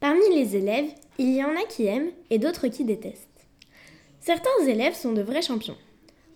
Parmi 0.00 0.22
les 0.32 0.56
élèves, 0.56 0.90
il 1.18 1.34
y 1.34 1.42
en 1.42 1.50
a 1.50 1.64
qui 1.68 1.86
aiment 1.86 2.10
et 2.30 2.38
d'autres 2.38 2.68
qui 2.68 2.84
détestent. 2.84 3.26
Certains 4.20 4.66
élèves 4.66 4.94
sont 4.94 5.12
de 5.12 5.22
vrais 5.22 5.42
champions. 5.42 5.76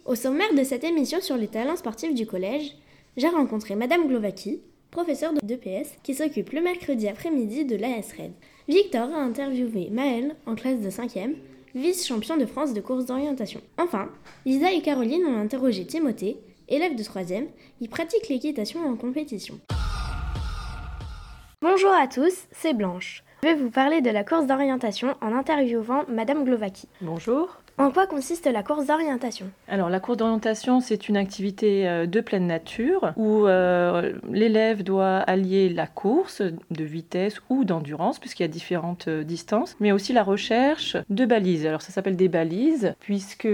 Au 0.04 0.14
sommaire 0.16 0.52
de 0.54 0.64
cette 0.64 0.82
émission 0.82 1.20
sur 1.20 1.36
les 1.36 1.46
talents 1.46 1.76
sportifs 1.76 2.14
du 2.14 2.26
collège, 2.26 2.74
j'ai 3.16 3.28
rencontré 3.28 3.76
Madame 3.76 4.08
Glovaki, 4.08 4.60
professeure 4.90 5.32
de 5.32 5.40
d'EPS, 5.46 5.90
qui 6.02 6.14
s'occupe 6.14 6.50
le 6.50 6.60
mercredi 6.60 7.06
après-midi 7.06 7.64
de 7.64 7.76
l'AS-RED. 7.76 8.32
Victor 8.68 9.10
a 9.14 9.20
interviewé 9.22 9.88
Maëlle, 9.90 10.34
en 10.46 10.54
classe 10.54 10.80
de 10.80 10.90
5e, 10.90 11.34
vice-champion 11.74 12.36
de 12.36 12.46
France 12.46 12.74
de 12.74 12.80
course 12.80 13.06
d'orientation. 13.06 13.60
Enfin, 13.78 14.10
Lisa 14.44 14.72
et 14.72 14.82
Caroline 14.82 15.26
ont 15.26 15.38
interrogé 15.38 15.86
Timothée, 15.86 16.36
élève 16.68 16.96
de 16.96 17.02
3e, 17.02 17.46
qui 17.78 17.88
pratique 17.88 18.28
l'équitation 18.28 18.80
en 18.84 18.96
compétition. 18.96 19.60
Bonjour 21.62 21.92
à 21.92 22.08
tous, 22.08 22.48
c'est 22.50 22.74
Blanche. 22.74 23.22
Je 23.44 23.48
vais 23.48 23.54
vous 23.54 23.70
parler 23.70 24.00
de 24.00 24.10
la 24.10 24.24
course 24.24 24.48
d'orientation 24.48 25.14
en 25.20 25.32
interviewant 25.32 26.02
Madame 26.08 26.42
Glovaki. 26.42 26.88
Bonjour. 27.00 27.61
En 27.78 27.90
quoi 27.90 28.06
consiste 28.06 28.46
la 28.46 28.62
course 28.62 28.86
d'orientation? 28.86 29.46
Alors 29.66 29.88
la 29.88 29.98
course 29.98 30.18
d'orientation, 30.18 30.80
c'est 30.80 31.08
une 31.08 31.16
activité 31.16 31.88
euh, 31.88 32.06
de 32.06 32.20
pleine 32.20 32.46
nature 32.46 33.12
où 33.16 33.46
euh, 33.46 34.12
l'élève 34.30 34.82
doit 34.82 35.16
allier 35.18 35.70
la 35.70 35.86
course 35.86 36.42
de 36.42 36.84
vitesse 36.84 37.40
ou 37.48 37.64
d'endurance, 37.64 38.18
puisqu'il 38.18 38.42
y 38.42 38.44
a 38.44 38.48
différentes 38.48 39.08
euh, 39.08 39.24
distances, 39.24 39.74
mais 39.80 39.90
aussi 39.90 40.12
la 40.12 40.22
recherche 40.22 40.96
de 41.08 41.24
balises. 41.24 41.66
Alors 41.66 41.80
ça 41.80 41.92
s'appelle 41.92 42.16
des 42.16 42.28
balises, 42.28 42.94
puisque 43.00 43.48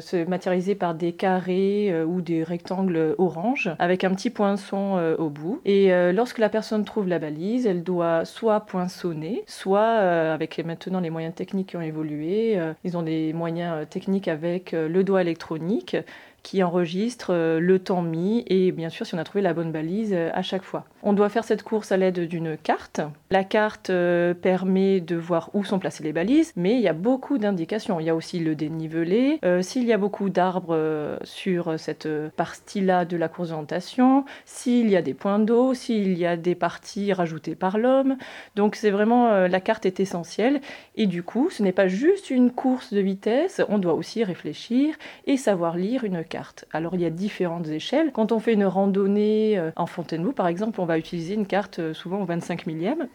c'est 0.00 0.28
matérialisé 0.28 0.74
par 0.74 0.94
des 0.94 1.12
carrés 1.12 2.02
ou 2.04 2.20
des 2.20 2.42
rectangles 2.42 3.14
orange, 3.18 3.70
avec 3.78 4.04
un 4.04 4.10
petit 4.10 4.30
poinçon 4.30 5.14
au 5.18 5.28
bout. 5.28 5.60
Et 5.64 5.90
lorsque 6.12 6.38
la 6.38 6.48
personne 6.48 6.84
trouve 6.84 7.08
la 7.08 7.18
balise, 7.18 7.66
elle 7.66 7.82
doit 7.82 8.24
soit 8.24 8.60
poinçonner, 8.60 9.44
soit 9.46 9.82
avec 9.82 10.62
maintenant 10.64 11.00
les 11.00 11.10
moyens 11.10 11.34
techniques 11.34 11.68
qui 11.68 11.76
ont 11.76 11.82
évolué, 11.82 12.58
ils 12.84 12.96
ont 12.96 13.02
des 13.02 13.32
moyens 13.32 13.43
moyens 13.44 13.86
techniques 13.90 14.26
avec 14.26 14.72
euh, 14.72 14.88
le 14.88 15.04
doigt 15.04 15.20
électronique 15.20 15.98
qui 16.44 16.62
enregistre 16.62 17.32
euh, 17.32 17.58
le 17.58 17.80
temps 17.80 18.02
mis 18.02 18.44
et 18.46 18.70
bien 18.70 18.90
sûr 18.90 19.06
si 19.06 19.14
on 19.14 19.18
a 19.18 19.24
trouvé 19.24 19.42
la 19.42 19.54
bonne 19.54 19.72
balise 19.72 20.12
euh, 20.12 20.30
à 20.34 20.42
chaque 20.42 20.62
fois. 20.62 20.84
On 21.02 21.14
doit 21.14 21.30
faire 21.30 21.42
cette 21.42 21.62
course 21.62 21.90
à 21.90 21.96
l'aide 21.96 22.20
d'une 22.20 22.56
carte. 22.56 23.00
La 23.30 23.44
carte 23.44 23.90
euh, 23.90 24.34
permet 24.34 25.00
de 25.00 25.16
voir 25.16 25.50
où 25.54 25.64
sont 25.64 25.78
placées 25.78 26.04
les 26.04 26.12
balises, 26.12 26.52
mais 26.54 26.74
il 26.74 26.80
y 26.80 26.88
a 26.88 26.92
beaucoup 26.92 27.38
d'indications. 27.38 27.98
Il 27.98 28.06
y 28.06 28.10
a 28.10 28.14
aussi 28.14 28.38
le 28.40 28.54
dénivelé. 28.54 29.40
s'il 29.62 29.84
y 29.84 29.92
a 29.92 29.98
beaucoup 29.98 30.28
d'arbres 30.28 31.18
sur 31.22 31.78
cette 31.78 32.08
partie-là 32.36 33.06
de 33.06 33.16
la 33.16 33.28
course 33.28 33.48
d'orientation, 33.48 34.26
s'il 34.44 34.90
y 34.90 34.96
a 34.96 35.02
des 35.02 35.14
points 35.14 35.38
d'eau, 35.38 35.72
s'il 35.72 36.18
y 36.18 36.26
a 36.26 36.36
des 36.36 36.54
parties 36.54 37.12
rajoutées 37.12 37.54
par 37.54 37.78
l'homme. 37.78 38.16
Donc 38.54 38.76
c'est 38.76 38.90
vraiment 38.90 39.46
la 39.46 39.60
carte 39.60 39.86
est 39.86 40.00
essentielle 40.00 40.60
et 40.96 41.06
du 41.06 41.22
coup 41.22 41.48
ce 41.50 41.62
n'est 41.62 41.72
pas 41.72 41.88
juste 41.88 42.28
une 42.28 42.50
course 42.50 42.92
de 42.92 43.00
vitesse, 43.00 43.62
on 43.70 43.78
doit 43.78 43.94
aussi 43.94 44.22
réfléchir 44.24 44.94
et 45.26 45.38
savoir 45.38 45.76
lire 45.76 46.04
une 46.04 46.22
carte 46.24 46.33
alors 46.72 46.94
il 46.94 47.00
y 47.00 47.04
a 47.04 47.10
différentes 47.10 47.68
échelles. 47.68 48.12
Quand 48.12 48.32
on 48.32 48.38
fait 48.38 48.54
une 48.54 48.64
randonnée 48.64 49.58
euh, 49.58 49.70
en 49.76 49.86
Fontainebleau, 49.86 50.32
par 50.32 50.46
exemple, 50.46 50.80
on 50.80 50.84
va 50.84 50.98
utiliser 50.98 51.34
une 51.34 51.46
carte 51.46 51.78
euh, 51.78 51.94
souvent 51.94 52.20
au 52.22 52.24
25 52.24 52.66
millième. 52.66 53.08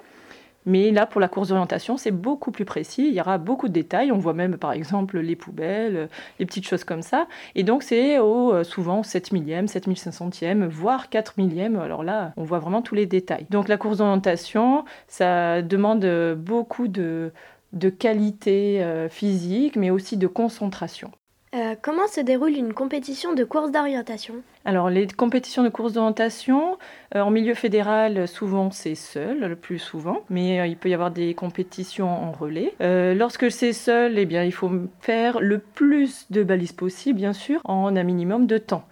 Mais 0.66 0.92
là, 0.92 1.06
pour 1.06 1.22
la 1.22 1.30
course 1.30 1.50
d'orientation, 1.50 1.98
c'est 1.98 2.11
beaucoup 2.11 2.52
plus 2.52 2.66
précis. 2.66 3.08
Il 3.08 3.14
y 3.14 3.22
aura 3.22 3.38
beaucoup 3.38 3.70
de 3.70 3.73
détails. 3.73 4.11
On 4.11 4.17
voit 4.17 4.34
même, 4.34 4.58
par 4.58 4.73
exemple, 4.73 5.17
les 5.20 5.36
poubelles, 5.36 5.95
euh, 5.95 6.08
les 6.38 6.45
petites 6.45 6.67
choses 6.67 6.84
comme 6.84 7.02
ça. 7.02 7.28
Et 7.56 7.64
donc, 7.64 7.81
c'est 7.81 8.20
au 8.20 8.64
souvent 8.64 9.02
7 9.02 9.31
millième, 9.31 9.65
7500e, 9.65 10.67
voire 10.67 11.10
4 11.10 11.36
millième. 11.38 11.77
Alors 11.77 12.04
là, 12.04 12.33
on 12.38 12.44
voit 12.44 12.60
vraiment 12.60 12.82
tous 12.82 12.95
les 12.95 13.05
détails. 13.05 13.48
Donc, 13.49 13.67
la 13.67 13.77
course 13.77 13.98
d'orientation, 13.98 14.83
ça 15.08 15.61
demande 15.61 16.05
beaucoup 16.36 16.88
de, 16.88 17.32
de 17.73 17.89
qualité 17.89 18.86
physique, 19.10 19.76
mais 19.77 19.89
aussi 19.92 20.17
de 20.17 20.27
concentration. 20.27 21.11
Euh, 21.55 21.73
comment 21.82 22.08
se 22.08 22.21
déroule 22.21 22.52
une 22.52 22.73
compétition 22.73 23.33
de 23.33 23.43
course 23.43 23.71
d'orientation? 23.71 24.36
Alors, 24.65 24.92
les 24.92 25.08
compétitions 25.08 25.64
de 25.64 25.70
course 25.70 25.93
d'orientation, 25.93 26.77
euh, 27.15 27.21
en 27.21 27.32
milieu 27.32 27.55
fédéral, 27.55 28.27
souvent 28.27 28.70
c'est 28.70 28.93
seul, 28.93 29.39
le 29.39 29.55
plus 29.55 29.80
souvent, 29.80 30.21
mais 30.30 30.59
euh, 30.59 30.67
il 30.67 30.77
peut 30.77 30.89
y 30.89 30.93
avoir 30.93 31.09
des 31.09 31.33
compétitions 31.33 32.08
en 32.08 32.32
relais. 32.32 32.73
lorsque 32.80 33.49
c'est 33.49 33.73
seul, 33.73 34.20
eh 34.20 34.26
bien, 34.26 34.43
il 34.43 34.52
faut 34.52 34.71
faire 35.02 35.39
le 35.39 35.58
plus 35.58 36.27
de 36.30 36.43
balises 36.43 36.71
possible, 36.71 37.17
bien 37.17 37.33
sûr, 37.33 37.61
en 37.64 37.95
un 37.95 38.04
minimum 38.04 38.45
de 38.45 38.59
temps. 38.59 38.83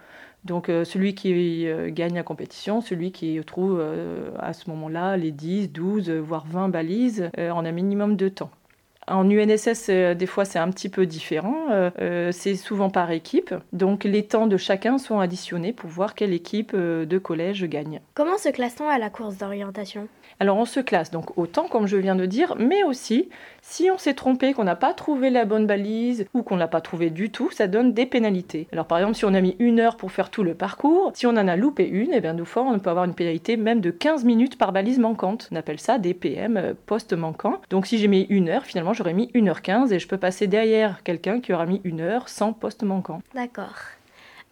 Donc 0.44 0.66
celui 0.68 1.14
qui 1.14 1.66
gagne 1.88 2.14
la 2.14 2.22
compétition, 2.22 2.80
celui 2.80 3.12
qui 3.12 3.38
trouve 3.44 3.82
à 4.38 4.52
ce 4.52 4.70
moment-là 4.70 5.16
les 5.16 5.30
10, 5.30 5.72
12, 5.72 6.10
voire 6.10 6.46
20 6.46 6.68
balises 6.68 7.30
en 7.36 7.64
un 7.64 7.72
minimum 7.72 8.16
de 8.16 8.28
temps. 8.28 8.50
En 9.10 9.28
UNSS, 9.30 9.86
euh, 9.88 10.14
des 10.14 10.26
fois, 10.26 10.44
c'est 10.44 10.58
un 10.58 10.70
petit 10.70 10.88
peu 10.88 11.06
différent. 11.06 11.68
Euh, 11.70 11.90
euh, 12.00 12.32
c'est 12.32 12.56
souvent 12.56 12.90
par 12.90 13.10
équipe. 13.10 13.54
Donc, 13.72 14.04
les 14.04 14.24
temps 14.24 14.46
de 14.46 14.56
chacun 14.56 14.98
sont 14.98 15.18
additionnés 15.20 15.72
pour 15.72 15.88
voir 15.88 16.14
quelle 16.14 16.32
équipe 16.32 16.76
de 16.76 17.18
collège 17.18 17.64
gagne. 17.64 18.00
Comment 18.14 18.36
se 18.36 18.50
classe-t-on 18.50 18.88
à 18.88 18.98
la 18.98 19.10
course 19.10 19.38
d'orientation? 19.38 20.08
Alors, 20.40 20.56
on 20.56 20.66
se 20.66 20.80
classe 20.80 21.10
donc 21.10 21.36
autant, 21.36 21.66
comme 21.68 21.86
je 21.86 21.96
viens 21.96 22.14
de 22.14 22.26
dire, 22.26 22.54
mais 22.58 22.84
aussi, 22.84 23.28
si 23.60 23.90
on 23.90 23.98
s'est 23.98 24.14
trompé, 24.14 24.52
qu'on 24.52 24.64
n'a 24.64 24.76
pas 24.76 24.92
trouvé 24.92 25.30
la 25.30 25.44
bonne 25.44 25.66
balise 25.66 26.26
ou 26.32 26.42
qu'on 26.42 26.56
l'a 26.56 26.68
pas 26.68 26.80
trouvé 26.80 27.10
du 27.10 27.30
tout, 27.30 27.50
ça 27.50 27.66
donne 27.66 27.92
des 27.92 28.06
pénalités. 28.06 28.68
Alors, 28.72 28.86
par 28.86 28.98
exemple, 28.98 29.16
si 29.16 29.24
on 29.24 29.34
a 29.34 29.40
mis 29.40 29.56
une 29.58 29.80
heure 29.80 29.96
pour 29.96 30.12
faire 30.12 30.30
tout 30.30 30.44
le 30.44 30.54
parcours, 30.54 31.10
si 31.14 31.26
on 31.26 31.30
en 31.30 31.48
a 31.48 31.56
loupé 31.56 31.88
une, 31.88 32.12
et 32.12 32.18
eh 32.18 32.20
bien, 32.20 32.34
deux 32.34 32.44
fois, 32.44 32.62
on 32.62 32.78
peut 32.78 32.90
avoir 32.90 33.04
une 33.04 33.14
pénalité 33.14 33.56
même 33.56 33.80
de 33.80 33.90
15 33.90 34.24
minutes 34.24 34.58
par 34.58 34.72
balise 34.72 34.98
manquante. 34.98 35.48
On 35.50 35.56
appelle 35.56 35.80
ça 35.80 35.98
des 35.98 36.14
PM 36.14 36.74
post 36.86 37.14
manquants. 37.14 37.60
Donc, 37.70 37.86
si 37.86 37.98
j'ai 37.98 38.08
mis 38.08 38.26
une 38.28 38.48
heure, 38.48 38.64
finalement, 38.64 38.92
j'aurais 38.98 39.14
mis 39.14 39.30
1h15 39.32 39.92
et 39.92 40.00
je 40.00 40.08
peux 40.08 40.18
passer 40.18 40.48
derrière 40.48 41.04
quelqu'un 41.04 41.40
qui 41.40 41.52
aura 41.52 41.66
mis 41.66 41.80
une 41.84 42.00
heure 42.00 42.28
sans 42.28 42.52
poste 42.52 42.82
manquant. 42.82 43.22
D'accord. 43.32 43.76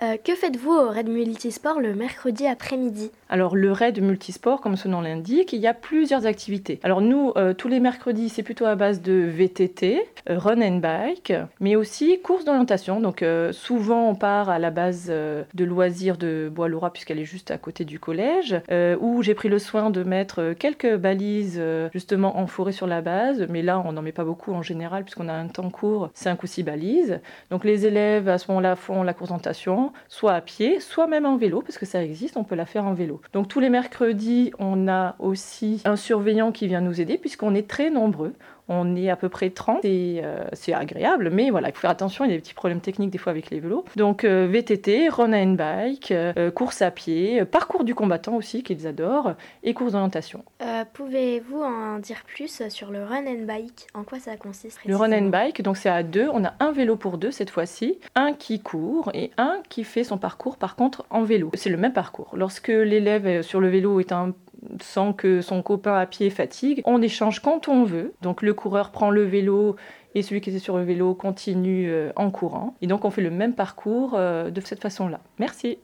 Euh, 0.02 0.18
que 0.22 0.34
faites-vous 0.34 0.72
au 0.72 0.90
Raid 0.90 1.08
Multisport 1.08 1.80
le 1.80 1.94
mercredi 1.94 2.46
après-midi 2.46 3.10
Alors 3.30 3.56
le 3.56 3.72
Raid 3.72 4.02
Multisport, 4.02 4.60
comme 4.60 4.76
son 4.76 4.90
nom 4.90 5.00
l'indique, 5.00 5.54
il 5.54 5.60
y 5.60 5.66
a 5.66 5.72
plusieurs 5.72 6.26
activités. 6.26 6.80
Alors 6.82 7.00
nous, 7.00 7.32
euh, 7.36 7.54
tous 7.54 7.68
les 7.68 7.80
mercredis, 7.80 8.28
c'est 8.28 8.42
plutôt 8.42 8.66
à 8.66 8.74
base 8.74 9.00
de 9.00 9.14
VTT, 9.14 10.06
euh, 10.28 10.38
run 10.38 10.60
and 10.60 10.78
bike, 10.78 11.32
mais 11.60 11.76
aussi 11.76 12.20
course 12.20 12.44
d'orientation. 12.44 13.00
Donc 13.00 13.24
souvent 13.52 14.10
on 14.10 14.14
part 14.14 14.50
à 14.50 14.58
la 14.58 14.70
base 14.70 15.06
de 15.08 15.64
loisirs 15.64 16.18
de 16.18 16.50
Bois-Laura 16.52 16.92
puisqu'elle 16.92 17.18
est 17.18 17.24
juste 17.24 17.50
à 17.50 17.58
côté 17.58 17.84
du 17.84 17.98
collège, 17.98 18.56
où 19.00 19.22
j'ai 19.22 19.34
pris 19.34 19.48
le 19.48 19.58
soin 19.58 19.90
de 19.90 20.02
mettre 20.02 20.52
quelques 20.52 20.96
balises 20.96 21.62
justement 21.92 22.38
en 22.38 22.46
forêt 22.46 22.72
sur 22.72 22.86
la 22.86 23.00
base, 23.00 23.46
mais 23.48 23.62
là 23.62 23.82
on 23.84 23.92
n'en 23.92 24.02
met 24.02 24.12
pas 24.12 24.24
beaucoup 24.24 24.52
en 24.52 24.62
général 24.62 25.04
puisqu'on 25.04 25.28
a 25.28 25.32
un 25.32 25.48
temps 25.48 25.70
court, 25.70 26.10
5 26.14 26.42
ou 26.42 26.46
6 26.46 26.62
balises. 26.62 27.20
Donc 27.50 27.64
les 27.64 27.86
élèves 27.86 28.28
à 28.28 28.38
ce 28.38 28.50
moment-là 28.50 28.76
font 28.76 29.02
la 29.02 29.14
course 29.14 29.30
d'orientation 29.30 29.85
soit 30.08 30.34
à 30.34 30.40
pied, 30.40 30.80
soit 30.80 31.06
même 31.06 31.26
en 31.26 31.36
vélo, 31.36 31.62
parce 31.62 31.78
que 31.78 31.86
ça 31.86 32.02
existe, 32.02 32.36
on 32.36 32.44
peut 32.44 32.54
la 32.54 32.66
faire 32.66 32.84
en 32.84 32.94
vélo. 32.94 33.20
Donc 33.32 33.48
tous 33.48 33.60
les 33.60 33.70
mercredis, 33.70 34.52
on 34.58 34.88
a 34.88 35.16
aussi 35.18 35.82
un 35.84 35.96
surveillant 35.96 36.52
qui 36.52 36.66
vient 36.66 36.80
nous 36.80 37.00
aider, 37.00 37.18
puisqu'on 37.18 37.54
est 37.54 37.68
très 37.68 37.90
nombreux. 37.90 38.34
On 38.68 38.96
est 38.96 39.10
à 39.10 39.16
peu 39.16 39.28
près 39.28 39.50
30 39.50 39.84
et 39.84 40.20
euh, 40.24 40.44
c'est 40.52 40.72
agréable, 40.72 41.30
mais 41.32 41.50
voilà, 41.50 41.68
il 41.68 41.72
faut 41.72 41.82
faire 41.82 41.90
attention, 41.90 42.24
il 42.24 42.30
y 42.30 42.34
a 42.34 42.36
des 42.36 42.42
petits 42.42 42.54
problèmes 42.54 42.80
techniques 42.80 43.10
des 43.10 43.18
fois 43.18 43.30
avec 43.30 43.50
les 43.50 43.60
vélos. 43.60 43.84
Donc 43.94 44.24
euh, 44.24 44.48
VTT, 44.50 45.08
run 45.08 45.32
and 45.32 45.52
bike, 45.52 46.10
euh, 46.10 46.50
course 46.50 46.82
à 46.82 46.90
pied, 46.90 47.44
parcours 47.44 47.84
du 47.84 47.94
combattant 47.94 48.34
aussi 48.34 48.62
qu'ils 48.62 48.86
adorent 48.86 49.34
et 49.62 49.72
course 49.74 49.92
d'orientation. 49.92 50.44
Pouvez-vous 50.92 51.62
en 51.62 51.98
dire 51.98 52.22
plus 52.26 52.62
sur 52.68 52.90
le 52.90 53.04
run 53.04 53.26
and 53.26 53.44
bike? 53.46 53.86
En 53.94 54.02
quoi 54.02 54.18
ça 54.18 54.36
consiste 54.36 54.80
Le 54.84 54.96
run 54.96 55.12
and 55.12 55.28
bike, 55.28 55.62
donc 55.62 55.76
c'est 55.76 55.88
à 55.88 56.02
deux, 56.02 56.28
on 56.32 56.44
a 56.44 56.54
un 56.60 56.72
vélo 56.72 56.96
pour 56.96 57.18
deux 57.18 57.30
cette 57.30 57.50
fois-ci, 57.50 57.98
un 58.14 58.32
qui 58.32 58.60
court 58.60 59.10
et 59.14 59.30
un 59.38 59.60
qui 59.68 59.84
fait 59.84 60.04
son 60.04 60.18
parcours 60.18 60.56
par 60.56 60.76
contre 60.76 61.06
en 61.10 61.22
vélo. 61.22 61.50
C'est 61.54 61.70
le 61.70 61.76
même 61.76 61.92
parcours. 61.92 62.32
Lorsque 62.34 62.68
l'élève 62.68 63.42
sur 63.42 63.60
le 63.60 63.68
vélo 63.68 64.00
est 64.00 64.12
un 64.12 64.34
sans 64.80 65.12
que 65.12 65.40
son 65.40 65.62
copain 65.62 65.96
à 65.96 66.06
pied 66.06 66.30
fatigue. 66.30 66.82
On 66.84 67.02
échange 67.02 67.40
quand 67.40 67.68
on 67.68 67.84
veut. 67.84 68.14
Donc 68.22 68.42
le 68.42 68.54
coureur 68.54 68.90
prend 68.90 69.10
le 69.10 69.24
vélo 69.24 69.76
et 70.14 70.22
celui 70.22 70.40
qui 70.40 70.50
était 70.50 70.58
sur 70.58 70.78
le 70.78 70.84
vélo 70.84 71.14
continue 71.14 71.90
euh, 71.90 72.10
en 72.16 72.30
courant. 72.30 72.74
Et 72.80 72.86
donc 72.86 73.04
on 73.04 73.10
fait 73.10 73.22
le 73.22 73.30
même 73.30 73.54
parcours 73.54 74.14
euh, 74.14 74.50
de 74.50 74.60
cette 74.60 74.80
façon-là. 74.80 75.20
Merci. 75.38 75.78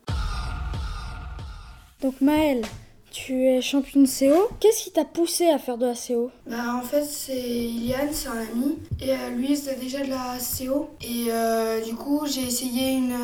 Donc 2.01 2.21
Maëlle, 2.21 2.63
tu 3.11 3.45
es 3.45 3.61
championne 3.61 4.07
CO. 4.07 4.49
Qu'est-ce 4.59 4.85
qui 4.85 4.91
t'a 4.91 5.05
poussé 5.05 5.49
à 5.49 5.59
faire 5.59 5.77
de 5.77 5.87
la 5.87 5.93
CO 5.93 6.31
bah, 6.47 6.77
En 6.77 6.83
fait, 6.83 7.05
c'est 7.05 7.39
Iliane, 7.39 8.09
c'est 8.11 8.29
un 8.29 8.39
ami. 8.39 8.79
Et 9.01 9.11
euh, 9.11 9.31
lui, 9.37 9.51
il 9.51 9.57
faisait 9.57 9.77
déjà 9.77 10.03
de 10.03 10.11
la 10.11 10.39
CO. 10.39 10.89
Et 11.03 11.29
du 11.85 11.95
coup, 11.95 12.27
j'ai 12.27 12.43
essayé 12.43 12.95
une 12.95 13.15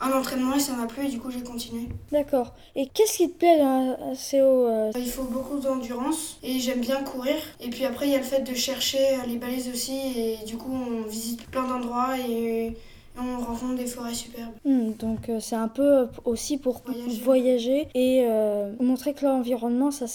un 0.00 0.12
entraînement 0.12 0.54
et 0.54 0.60
ça 0.60 0.74
m'a 0.74 0.86
plu 0.86 1.06
et 1.06 1.08
du 1.08 1.18
coup 1.18 1.30
j'ai 1.30 1.42
continué. 1.42 1.88
D'accord. 2.12 2.54
Et 2.74 2.88
qu'est-ce 2.88 3.16
qui 3.18 3.30
te 3.30 3.38
plaît 3.38 3.58
dans 3.58 3.96
la 3.98 4.14
CO 4.14 4.66
euh 4.66 4.92
Il 4.96 5.08
faut 5.08 5.24
beaucoup 5.24 5.58
d'endurance 5.58 6.38
et 6.42 6.58
j'aime 6.58 6.80
bien 6.80 7.02
courir. 7.02 7.36
Et 7.60 7.70
puis 7.70 7.84
après 7.84 8.06
il 8.06 8.12
y 8.12 8.14
a 8.14 8.18
le 8.18 8.24
fait 8.24 8.42
de 8.42 8.54
chercher 8.54 8.98
euh, 8.98 9.26
les 9.26 9.36
balises 9.36 9.68
aussi 9.68 9.96
et 10.16 10.38
du 10.46 10.56
coup 10.56 10.72
on 10.74 11.08
visite 11.08 11.46
plein 11.50 11.66
d'endroits 11.66 12.18
et 12.18 12.76
on 13.18 13.38
rencontre 13.38 13.76
des 13.76 13.86
forêts 13.86 14.14
superbes. 14.14 14.52
Hmm, 14.64 14.92
donc 14.98 15.28
euh, 15.28 15.40
c'est 15.40 15.56
un 15.56 15.68
peu 15.68 16.08
aussi 16.24 16.58
pour 16.58 16.82
voyager, 17.22 17.88
et 17.94 18.26
montrer 18.78 19.14
que 19.14 19.24
l'environnement 19.24 19.90
ça 19.90 20.06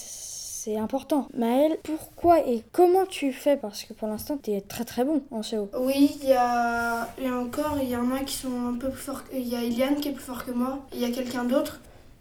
c'est 0.64 0.78
important. 0.78 1.28
Maël, 1.36 1.80
pourquoi 1.82 2.40
et 2.48 2.64
comment 2.72 3.08
tu 3.08 3.34
fais? 3.34 3.58
Parce 3.58 3.84
que 3.84 3.94
pour 3.94 4.08
l'instant, 4.08 4.38
tu 4.38 4.52
es 4.52 4.62
très 4.62 4.86
très 4.86 5.04
bon 5.04 5.24
en 5.32 5.42
CO. 5.42 5.70
Oui, 5.80 6.18
il 6.22 6.30
y 6.30 6.34
a, 6.34 7.10
et 7.20 7.32
encore, 7.32 7.80
il 7.82 7.90
y 7.90 7.96
en 7.96 8.12
a 8.12 8.20
qui 8.20 8.36
sont 8.36 8.68
un 8.70 8.78
peu 8.78 8.90
plus 8.90 9.02
forts. 9.02 9.24
Il 9.34 9.48
y 9.48 9.56
a 9.56 9.64
Iliane 9.64 9.96
qui 9.96 10.10
est 10.10 10.12
plus 10.12 10.24
fort 10.24 10.46
que 10.46 10.52
moi, 10.52 10.80
il 10.94 11.00
y 11.00 11.06
a 11.06 11.10
quelqu'un 11.10 11.46
d'autre. 11.46 11.80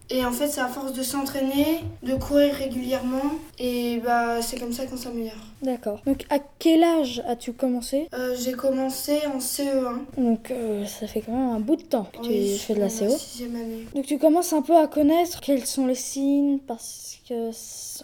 Et 0.08 0.24
en 0.24 0.32
fait, 0.32 0.48
c'est 0.48 0.62
à 0.62 0.68
force 0.68 0.94
de 0.94 1.02
s'entraîner, 1.02 1.84
de 2.02 2.14
courir 2.14 2.54
régulièrement, 2.54 3.30
et 3.58 4.00
bah, 4.02 4.40
c'est 4.40 4.58
comme 4.58 4.72
ça 4.72 4.86
qu'on 4.86 4.96
s'améliore. 4.96 5.34
D'accord. 5.62 6.00
Donc 6.06 6.24
à 6.30 6.38
quel 6.58 6.82
âge 6.82 7.22
as-tu 7.26 7.52
commencé? 7.52 8.08
Euh, 8.14 8.34
j'ai 8.38 8.52
commencé 8.52 9.18
en 9.26 9.38
CE1. 9.38 9.98
Donc 10.16 10.50
euh, 10.50 10.86
ça 10.86 11.06
fait 11.06 11.20
quand 11.20 11.32
même 11.32 11.50
un 11.56 11.60
bout 11.60 11.76
de 11.76 11.82
temps 11.82 12.08
que 12.12 12.22
tu 12.26 12.58
fais 12.58 12.74
de 12.74 12.80
la 12.80 12.88
CO. 12.88 13.04
année. 13.04 13.86
Donc 13.94 14.06
tu 14.06 14.18
commences 14.18 14.52
un 14.52 14.62
peu 14.62 14.76
à 14.76 14.86
connaître 14.86 15.40
quels 15.40 15.66
sont 15.66 15.86
les 15.86 15.94
signes 15.94 16.58
parce 16.66 17.18
que 17.28 17.50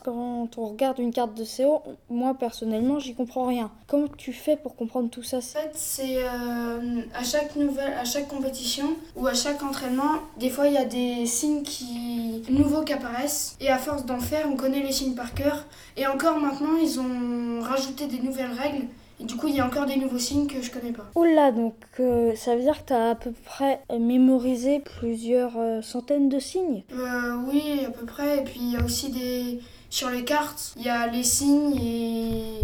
quand 0.04 0.58
on 0.58 0.66
regarde 0.66 0.98
une 0.98 1.12
carte 1.12 1.34
de 1.34 1.44
CO, 1.44 1.82
moi 2.10 2.34
personnellement 2.34 2.98
j'y 2.98 3.14
comprends 3.14 3.46
rien. 3.46 3.70
Comment 3.86 4.08
tu 4.16 4.32
fais 4.32 4.56
pour 4.56 4.76
comprendre 4.76 5.08
tout 5.10 5.22
ça? 5.22 5.38
En 5.38 5.40
fait, 5.40 5.72
c'est 5.74 6.18
euh, 6.18 7.00
à 7.14 7.24
chaque 7.24 7.56
nouvelle, 7.56 7.94
à 7.94 8.04
chaque 8.04 8.28
compétition 8.28 8.86
ou 9.16 9.26
à 9.26 9.34
chaque 9.34 9.62
entraînement, 9.62 10.20
des 10.38 10.50
fois 10.50 10.68
il 10.68 10.74
y 10.74 10.78
a 10.78 10.84
des 10.84 11.26
signes 11.26 11.62
qui 11.62 12.42
nouveaux 12.48 12.82
qui 12.82 12.92
apparaissent 12.92 13.56
et 13.60 13.68
à 13.68 13.78
force 13.78 14.04
d'en 14.04 14.20
faire, 14.20 14.46
on 14.52 14.56
connaît 14.56 14.82
les 14.82 14.92
signes 14.92 15.14
par 15.14 15.34
cœur. 15.34 15.64
Et 15.96 16.06
encore 16.06 16.38
maintenant, 16.38 16.76
ils 16.80 17.00
ont 17.00 17.45
rajouté 17.60 18.06
des 18.06 18.18
nouvelles 18.18 18.52
règles 18.52 18.86
et 19.18 19.24
du 19.24 19.36
coup, 19.36 19.48
il 19.48 19.54
y 19.54 19.60
a 19.60 19.66
encore 19.66 19.86
des 19.86 19.96
nouveaux 19.96 20.18
signes 20.18 20.46
que 20.46 20.60
je 20.60 20.70
connais 20.70 20.92
pas. 20.92 21.10
Oula, 21.14 21.50
donc 21.50 21.74
euh, 22.00 22.34
ça 22.36 22.54
veut 22.54 22.62
dire 22.62 22.82
que 22.82 22.88
tu 22.88 22.92
as 22.92 23.10
à 23.10 23.14
peu 23.14 23.32
près 23.32 23.80
mémorisé 23.98 24.80
plusieurs 24.80 25.56
euh, 25.56 25.80
centaines 25.80 26.28
de 26.28 26.38
signes? 26.38 26.82
Euh, 26.92 27.36
oui, 27.48 27.84
à 27.86 27.90
peu 27.90 28.04
près. 28.04 28.40
Et 28.40 28.44
puis 28.44 28.60
il 28.60 28.72
y 28.72 28.76
a 28.76 28.84
aussi 28.84 29.10
des 29.10 29.60
sur 29.88 30.10
les 30.10 30.24
cartes, 30.24 30.74
il 30.76 30.84
y 30.84 30.88
a 30.90 31.06
les 31.06 31.22
signes 31.22 31.76
et 31.80 32.60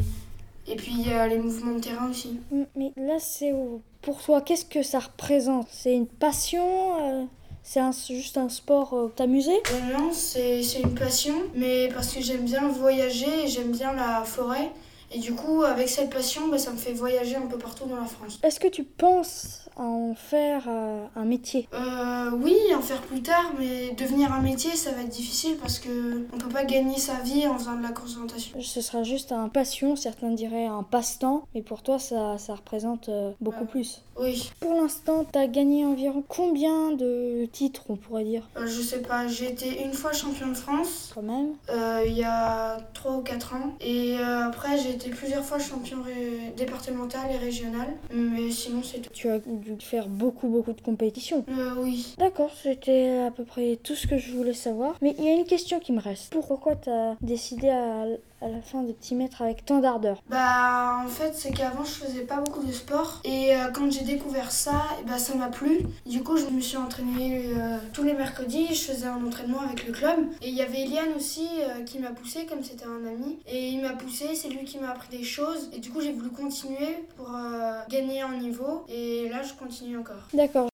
et 0.68 0.76
puis 0.76 0.92
il 0.92 1.08
y 1.08 1.12
a 1.12 1.26
les 1.26 1.38
mouvements 1.38 1.74
de 1.74 1.80
terrain 1.80 2.10
aussi. 2.10 2.38
Mais 2.76 2.92
là, 2.96 3.16
c'est 3.18 3.52
pour 4.02 4.22
toi, 4.22 4.42
qu'est-ce 4.42 4.64
que 4.64 4.82
ça 4.82 5.00
représente? 5.00 5.66
C'est 5.70 5.94
une 5.94 6.06
passion 6.06 6.62
euh, 7.00 7.24
C'est 7.64 8.14
juste 8.14 8.38
un 8.38 8.48
sport 8.48 8.94
euh, 8.94 9.12
t'amuser? 9.14 9.62
Euh, 9.72 9.92
non, 9.96 10.12
c'est 10.12 10.62
une 10.82 10.94
passion, 10.94 11.34
mais 11.54 11.88
parce 11.94 12.12
que 12.12 12.20
j'aime 12.20 12.44
bien 12.44 12.68
voyager 12.68 13.44
et 13.44 13.48
j'aime 13.48 13.70
bien 13.72 13.92
la 13.92 14.24
forêt. 14.24 14.70
Et 15.14 15.18
du 15.18 15.34
coup, 15.34 15.62
avec 15.62 15.88
cette 15.88 16.10
passion, 16.10 16.48
bah, 16.48 16.58
ça 16.58 16.70
me 16.72 16.76
fait 16.76 16.92
voyager 16.92 17.36
un 17.36 17.46
peu 17.46 17.58
partout 17.58 17.84
dans 17.86 17.96
la 17.96 18.06
France. 18.06 18.38
Est-ce 18.42 18.58
que 18.60 18.68
tu 18.68 18.82
penses 18.84 19.68
à 19.76 19.82
en 19.82 20.14
faire 20.14 20.64
euh, 20.68 21.04
un 21.16 21.24
métier? 21.24 21.68
Euh, 21.74 22.30
oui, 22.32 22.56
en 22.76 22.80
faire 22.80 23.00
plus 23.02 23.22
tard, 23.22 23.52
mais 23.58 23.90
devenir 23.92 24.32
un 24.32 24.40
métier, 24.40 24.70
ça 24.76 24.90
va 24.92 25.02
être 25.02 25.08
difficile 25.08 25.56
parce 25.60 25.78
que 25.78 26.22
on 26.32 26.38
peut 26.38 26.48
pas 26.48 26.64
gagner 26.64 26.98
sa 26.98 27.14
vie 27.20 27.46
en 27.46 27.58
faisant 27.58 27.76
de 27.76 27.82
la 27.82 27.90
concentration. 27.90 28.60
Ce 28.60 28.80
sera 28.80 29.02
juste 29.02 29.32
un 29.32 29.48
passion, 29.48 29.96
certains 29.96 30.30
diraient 30.30 30.66
un 30.66 30.82
passe-temps, 30.82 31.44
mais 31.54 31.62
pour 31.62 31.82
toi, 31.82 31.98
ça, 31.98 32.36
ça 32.38 32.54
représente 32.54 33.08
euh, 33.08 33.32
beaucoup 33.40 33.60
Ouais. 33.64 33.66
plus. 33.70 34.02
Oui, 34.18 34.50
Pour 34.60 34.74
l'instant, 34.74 35.24
tu 35.30 35.38
as 35.38 35.46
gagné 35.46 35.86
environ 35.86 36.22
combien 36.28 36.92
de 36.92 37.46
titres, 37.50 37.84
on 37.88 37.96
pourrait 37.96 38.24
dire? 38.24 38.46
Euh, 38.58 38.66
je 38.66 38.82
sais 38.82 39.00
pas, 39.00 39.26
j'ai 39.26 39.46
été 39.50 39.82
une 39.82 39.94
fois 39.94 40.12
champion 40.12 40.48
de 40.48 40.54
France. 40.54 41.12
Quand 41.14 41.22
même. 41.22 41.54
euh, 41.70 42.02
il 42.06 42.12
y 42.12 42.22
a 42.24 42.76
3 42.92 43.12
ou 43.12 43.20
4 43.22 43.54
ans. 43.54 43.72
Et 43.80 44.18
euh, 44.18 44.44
après, 44.46 44.76
j'ai 44.76 44.90
été 44.90 45.01
plusieurs 45.10 45.44
fois 45.44 45.58
champion 45.58 45.98
départemental 46.56 47.30
et 47.32 47.36
régional. 47.38 47.88
Mais 48.12 48.50
sinon, 48.50 48.82
c'est 48.82 48.98
tout. 48.98 49.10
Tu 49.12 49.28
as 49.28 49.38
dû 49.38 49.76
faire 49.80 50.08
beaucoup, 50.08 50.48
beaucoup 50.48 50.72
de 50.72 50.80
compétitions. 50.80 51.44
Euh, 51.48 51.74
oui. 51.78 52.14
D'accord, 52.18 52.50
c'était 52.60 53.24
à 53.26 53.30
peu 53.30 53.44
près 53.44 53.78
tout 53.82 53.94
ce 53.94 54.06
que 54.06 54.18
je 54.18 54.32
voulais 54.32 54.54
savoir. 54.54 54.96
Mais 55.02 55.14
il 55.18 55.24
y 55.24 55.28
a 55.28 55.32
une 55.32 55.44
question 55.46 55.80
qui 55.80 55.92
me 55.92 56.00
reste. 56.00 56.32
Pourquoi 56.32 56.76
tu 56.76 56.90
as 56.90 57.16
décidé 57.20 57.68
à, 57.68 58.02
à 58.40 58.48
la 58.48 58.60
fin 58.62 58.82
de 58.82 58.92
t'y 58.92 59.14
mettre 59.14 59.42
avec 59.42 59.64
tant 59.64 59.78
d'ardeur? 59.78 60.22
Bah, 60.28 60.98
en 61.04 61.08
fait, 61.08 61.34
c'est 61.34 61.52
qu'avant, 61.52 61.84
je 61.84 61.92
faisais 61.92 62.22
pas 62.22 62.36
beaucoup 62.36 62.64
de 62.64 62.72
sport. 62.72 63.20
Et 63.24 63.54
euh, 63.54 63.68
quand 63.72 63.90
j'ai 63.90 64.04
découvert 64.04 64.50
ça, 64.50 64.82
et 65.00 65.08
bah, 65.08 65.18
ça 65.18 65.34
m'a 65.34 65.48
plu. 65.48 65.80
Du 66.06 66.22
coup, 66.22 66.36
je 66.36 66.46
me 66.46 66.60
suis 66.60 66.76
entraînée 66.76 67.46
euh, 67.56 67.76
tous 67.92 68.02
les 68.02 68.14
mercredis. 68.14 68.68
Je 68.68 68.92
faisais 68.92 69.06
un 69.06 69.24
entraînement 69.24 69.60
avec 69.60 69.86
le 69.86 69.92
club. 69.92 70.18
Et 70.42 70.48
il 70.48 70.54
y 70.54 70.62
avait 70.62 70.82
Eliane 70.82 71.12
aussi 71.16 71.48
euh, 71.60 71.82
qui 71.84 71.98
m'a 71.98 72.10
poussé, 72.10 72.46
comme 72.46 72.62
c'était 72.62 72.86
un 72.86 73.06
ami. 73.06 73.38
Et 73.46 73.68
il 73.68 73.82
m'a 73.82 73.90
poussé, 73.92 74.34
c'est 74.34 74.48
lui 74.48 74.64
qui 74.64 74.78
m'a 74.78 74.91
appris 74.92 75.16
des 75.16 75.24
choses. 75.24 75.70
Et 75.72 75.78
du 75.78 75.90
coup, 75.90 76.00
j'ai 76.00 76.12
voulu 76.12 76.30
continuer 76.30 77.04
pour 77.16 77.34
euh, 77.34 77.80
gagner 77.88 78.22
en 78.22 78.36
niveau. 78.36 78.84
Et 78.88 79.28
là, 79.28 79.42
je 79.42 79.54
continue 79.54 79.96
encore. 79.98 80.28
D'accord. 80.32 80.68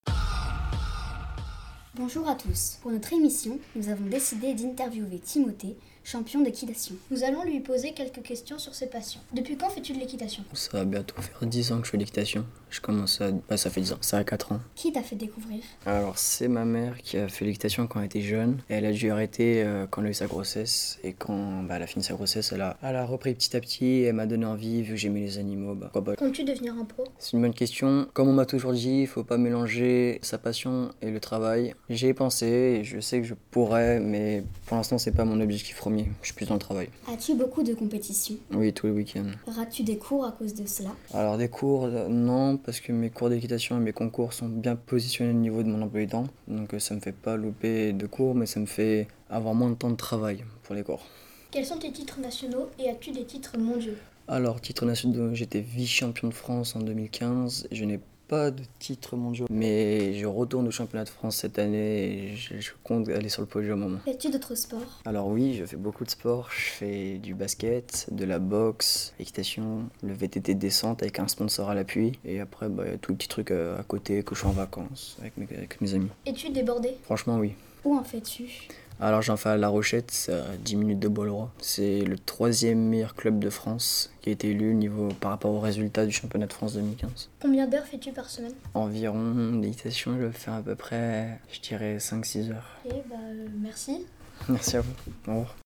Bonjour 1.94 2.28
à 2.28 2.34
tous. 2.34 2.78
Pour 2.82 2.92
notre 2.92 3.12
émission, 3.12 3.58
nous 3.74 3.88
avons 3.88 4.06
décidé 4.06 4.54
d'interviewer 4.54 5.18
Timothée, 5.18 5.76
champion 6.08 6.40
d'équitation. 6.40 6.94
Nous 7.10 7.22
allons 7.22 7.44
lui 7.44 7.60
poser 7.60 7.92
quelques 7.92 8.22
questions 8.22 8.58
sur 8.58 8.74
ses 8.74 8.86
passions. 8.86 9.20
Depuis 9.34 9.58
quand 9.58 9.68
fais-tu 9.68 9.92
de 9.92 9.98
l'équitation? 9.98 10.42
Ça 10.54 10.78
va 10.78 10.84
bientôt 10.86 11.14
faire 11.20 11.46
10 11.46 11.72
ans 11.72 11.80
que 11.80 11.86
je 11.86 11.90
fais 11.90 11.98
l'équitation. 11.98 12.46
Je 12.70 12.80
commence 12.80 13.20
à... 13.20 13.30
Bah, 13.30 13.58
ça 13.58 13.68
fait 13.68 13.82
10 13.82 13.92
ans, 13.92 13.98
ça 14.00 14.16
a 14.16 14.24
4 14.24 14.52
ans. 14.52 14.60
Qui 14.74 14.90
t'a 14.90 15.02
fait 15.02 15.16
découvrir? 15.16 15.62
Alors 15.84 16.16
c'est 16.18 16.48
ma 16.48 16.64
mère 16.64 16.96
qui 17.02 17.18
a 17.18 17.28
fait 17.28 17.44
l'équitation 17.44 17.86
quand 17.86 18.00
elle 18.00 18.06
était 18.06 18.22
jeune. 18.22 18.62
Elle 18.70 18.86
a 18.86 18.92
dû 18.92 19.10
arrêter 19.10 19.62
euh, 19.62 19.86
quand 19.90 20.00
elle 20.00 20.08
a 20.08 20.10
eu 20.10 20.14
sa 20.14 20.26
grossesse. 20.26 20.98
Et 21.04 21.12
quand 21.12 21.62
bah, 21.64 21.74
elle 21.76 21.82
a 21.82 21.86
fini 21.86 22.02
sa 22.02 22.14
grossesse, 22.14 22.52
elle 22.52 22.62
a, 22.62 22.78
elle 22.82 22.96
a 22.96 23.04
repris 23.04 23.34
petit 23.34 23.54
à 23.54 23.60
petit. 23.60 23.84
Et 23.84 24.02
elle 24.04 24.14
m'a 24.14 24.26
donné 24.26 24.46
envie, 24.46 24.82
vu 24.82 24.94
que 24.94 25.00
j'aimais 25.00 25.20
les 25.20 25.36
animaux. 25.36 25.74
Bah, 25.74 25.90
pourquoi 25.92 26.14
pas. 26.14 26.16
Comptes-tu 26.16 26.44
devenir 26.44 26.72
un 26.72 26.84
pro? 26.84 27.04
C'est 27.18 27.34
une 27.34 27.42
bonne 27.42 27.54
question. 27.54 28.08
Comme 28.14 28.28
on 28.28 28.32
m'a 28.32 28.46
toujours 28.46 28.72
dit, 28.72 29.02
il 29.02 29.06
faut 29.06 29.24
pas 29.24 29.36
mélanger 29.36 30.20
sa 30.22 30.38
passion 30.38 30.90
et 31.02 31.10
le 31.10 31.20
travail. 31.20 31.74
J'y 31.90 32.06
ai 32.06 32.14
pensé 32.14 32.46
et 32.46 32.84
je 32.84 32.98
sais 33.00 33.20
que 33.20 33.26
je 33.26 33.34
pourrais, 33.50 34.00
mais 34.00 34.42
pour 34.64 34.78
l'instant 34.78 34.96
c'est 34.96 35.12
pas 35.12 35.24
mon 35.26 35.40
objectif 35.40 35.76
premier. 35.76 35.97
Je 36.22 36.26
suis 36.26 36.34
plus 36.34 36.46
dans 36.46 36.54
le 36.54 36.60
travail. 36.60 36.88
As-tu 37.08 37.34
beaucoup 37.34 37.62
de 37.62 37.74
compétitions? 37.74 38.36
Oui, 38.52 38.72
tous 38.72 38.86
les 38.86 38.92
week-ends. 38.92 39.30
Rates-tu 39.46 39.82
des 39.82 39.98
cours 39.98 40.24
à 40.24 40.32
cause 40.32 40.54
de 40.54 40.66
cela? 40.66 40.90
Alors 41.14 41.38
des 41.38 41.48
cours, 41.48 41.84
euh, 41.84 42.08
non, 42.08 42.56
parce 42.56 42.80
que 42.80 42.92
mes 42.92 43.10
cours 43.10 43.30
d'équitation 43.30 43.76
et 43.76 43.80
mes 43.80 43.92
concours 43.92 44.32
sont 44.32 44.48
bien 44.48 44.76
positionnés 44.76 45.30
au 45.30 45.34
niveau 45.34 45.62
de 45.62 45.68
mon 45.68 45.82
emploi 45.82 46.00
du 46.00 46.08
temps. 46.08 46.26
Donc 46.46 46.74
euh, 46.74 46.78
ça 46.78 46.94
me 46.94 47.00
fait 47.00 47.12
pas 47.12 47.36
louper 47.36 47.92
de 47.92 48.06
cours, 48.06 48.34
mais 48.34 48.46
ça 48.46 48.60
me 48.60 48.66
fait 48.66 49.08
avoir 49.30 49.54
moins 49.54 49.70
de 49.70 49.74
temps 49.76 49.90
de 49.90 49.96
travail 49.96 50.44
pour 50.62 50.74
les 50.74 50.82
cours. 50.82 51.04
Quels 51.50 51.64
sont 51.64 51.78
tes 51.78 51.90
titres 51.90 52.20
nationaux 52.20 52.68
et 52.78 52.90
as-tu 52.90 53.10
des 53.10 53.24
titres 53.24 53.56
mondiaux? 53.58 53.94
Alors, 54.30 54.60
titre 54.60 54.84
national, 54.84 55.34
j'étais 55.34 55.60
vice-champion 55.62 56.28
de 56.28 56.34
France 56.34 56.76
en 56.76 56.80
2015. 56.80 57.68
Je 57.72 57.84
n'ai 57.86 57.98
pas 58.28 58.50
de 58.50 58.62
titre 58.78 59.16
mondial, 59.16 59.48
mais 59.50 60.12
je 60.14 60.26
retourne 60.26 60.68
au 60.68 60.70
championnat 60.70 61.04
de 61.04 61.08
France 61.08 61.36
cette 61.36 61.58
année 61.58 62.32
et 62.32 62.36
je, 62.36 62.60
je 62.60 62.70
compte 62.84 63.08
aller 63.08 63.28
sur 63.30 63.40
le 63.42 63.48
podium 63.48 63.82
au 63.82 63.88
moment. 63.88 64.00
Fais-tu 64.04 64.30
d'autres 64.30 64.54
sports? 64.54 65.00
Alors 65.04 65.28
oui, 65.28 65.54
je 65.54 65.64
fais 65.64 65.76
beaucoup 65.76 66.04
de 66.04 66.10
sport. 66.10 66.48
Je 66.50 66.70
fais 66.72 67.18
du 67.18 67.34
basket, 67.34 68.06
de 68.12 68.24
la 68.24 68.38
boxe, 68.38 69.14
équitation, 69.18 69.84
le 70.02 70.12
VTT 70.12 70.54
de 70.54 70.60
descente 70.60 71.02
avec 71.02 71.18
un 71.18 71.28
sponsor 71.28 71.70
à 71.70 71.74
l'appui. 71.74 72.18
Et 72.24 72.40
après, 72.40 72.68
bah, 72.68 72.84
il 72.86 72.92
y 72.92 72.94
a 72.94 72.98
tout 72.98 73.12
le 73.12 73.16
petit 73.16 73.28
truc 73.28 73.50
euh, 73.50 73.78
à 73.78 73.82
côté 73.82 74.22
que 74.22 74.34
je 74.34 74.40
suis 74.40 74.48
en 74.48 74.52
vacances 74.52 75.16
avec 75.20 75.36
mes, 75.36 75.48
avec 75.56 75.80
mes 75.80 75.94
amis. 75.94 76.10
Es-tu 76.26 76.50
débordé? 76.50 76.96
Franchement, 77.04 77.38
oui. 77.38 77.54
Où 77.84 77.96
en 77.96 78.04
fais-tu? 78.04 78.68
Alors 79.00 79.22
j'en 79.22 79.36
fais 79.36 79.50
à 79.50 79.56
La 79.56 79.68
Rochette, 79.68 80.10
c'est 80.10 80.32
à 80.32 80.56
10 80.58 80.76
minutes 80.76 80.98
de 80.98 81.06
Bois-le-Roi. 81.06 81.52
C'est 81.60 82.00
le 82.00 82.18
troisième 82.18 82.80
meilleur 82.80 83.14
club 83.14 83.38
de 83.38 83.48
France 83.48 84.10
qui 84.20 84.30
a 84.30 84.32
été 84.32 84.50
élu 84.50 84.72
au 84.72 84.74
niveau, 84.74 85.08
par 85.20 85.30
rapport 85.30 85.52
aux 85.52 85.60
résultats 85.60 86.04
du 86.04 86.12
championnat 86.12 86.46
de 86.46 86.52
France 86.52 86.74
2015. 86.74 87.30
Combien 87.40 87.68
d'heures 87.68 87.86
fais-tu 87.86 88.12
par 88.12 88.28
semaine? 88.28 88.54
Environ 88.74 89.52
d'équitation, 89.60 90.18
je 90.20 90.30
fais 90.30 90.50
à 90.50 90.60
peu 90.60 90.74
près, 90.74 91.38
je 91.52 91.60
dirais 91.60 91.98
5-6 91.98 92.50
heures. 92.50 92.76
Ok, 92.84 92.92
bah 93.08 93.16
euh, 93.22 93.46
merci. 93.60 94.04
Merci 94.48 94.76
à 94.76 94.80
vous. 94.80 94.92
Au 95.28 95.30
revoir. 95.30 95.56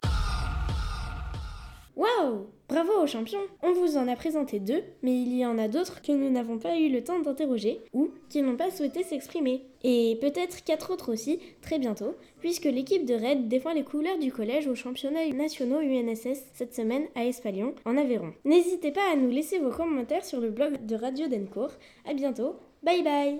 Bravo 2.73 3.03
aux 3.03 3.07
champions 3.07 3.43
On 3.63 3.73
vous 3.73 3.99
en 3.99 4.09
a 4.09 4.17
présenté 4.17 4.59
deux, 4.59 4.83
mais 5.03 5.13
il 5.13 5.37
y 5.37 5.45
en 5.45 5.59
a 5.59 5.69
d'autres 5.69 6.01
que 6.01 6.11
nous 6.11 6.31
n'avons 6.31 6.59
pas 6.59 6.79
eu 6.79 6.89
le 6.89 7.05
temps 7.05 7.21
d'interroger 7.21 7.83
ou 7.93 8.09
qui 8.31 8.41
n'ont 8.41 8.57
pas 8.57 8.71
souhaité 8.71 9.03
s'exprimer. 9.03 9.67
Et 9.85 10.17
peut-être 10.23 10.65
quatre 10.65 10.91
autres 10.91 11.13
aussi, 11.13 11.39
très 11.61 11.79
bientôt, 11.79 12.17
puisque 12.41 12.65
l'équipe 12.65 13.05
de 13.05 13.13
Red 13.13 13.47
défend 13.47 13.75
les 13.75 13.85
couleurs 13.85 14.17
du 14.17 14.33
collège 14.33 14.69
aux 14.69 14.75
championnats 14.75 15.29
nationaux 15.35 15.81
UNSS 15.81 16.45
cette 16.55 16.75
semaine 16.75 17.05
à 17.15 17.27
Espalion, 17.27 17.75
en 17.85 17.99
Aveyron. 17.99 18.33
N'hésitez 18.47 18.91
pas 18.91 19.13
à 19.13 19.17
nous 19.17 19.29
laisser 19.29 19.59
vos 19.59 19.69
commentaires 19.69 20.25
sur 20.25 20.41
le 20.41 20.51
blog 20.51 20.87
de 20.87 20.97
Radio 20.97 21.29
Dencourt. 21.29 21.73
À 22.09 22.15
bientôt, 22.15 22.57
bye 22.83 23.03
bye 23.03 23.39